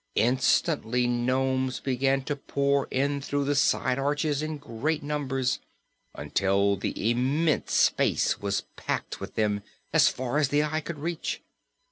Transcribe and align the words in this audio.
Instantly 0.15 1.05
nomes 1.05 1.79
began 1.79 2.23
to 2.23 2.35
pour 2.35 2.87
in 2.89 3.21
through 3.21 3.43
the 3.45 3.53
side 3.53 3.99
arches 3.99 4.41
in 4.41 4.57
great 4.57 5.03
numbers, 5.03 5.59
until 6.15 6.75
the 6.75 7.11
immense 7.11 7.73
space 7.73 8.39
was 8.41 8.63
packed 8.75 9.19
with 9.19 9.35
them 9.35 9.61
as 9.93 10.09
far 10.09 10.39
as 10.39 10.47
the 10.49 10.63
eye 10.63 10.81
could 10.81 10.97
reach. 10.97 11.43